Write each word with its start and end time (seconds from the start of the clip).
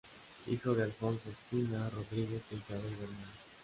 Hijo 0.47 0.73
de 0.73 0.81
Alfonso 0.81 1.29
Ospina 1.29 1.87
Rodríguez 1.91 2.41
e 2.49 2.55
Isabel 2.55 2.95
Bernal. 2.99 3.29